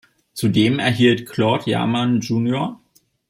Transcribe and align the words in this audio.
Zudem 0.33 0.79
erhielt 0.79 1.27
Claude 1.29 1.69
Jarman 1.69 2.21
jr. 2.21 2.79